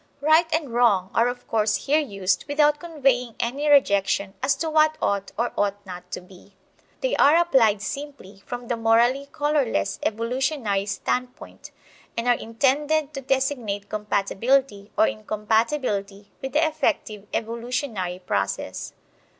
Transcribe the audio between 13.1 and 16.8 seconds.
to designate compatibility or incompatibility with the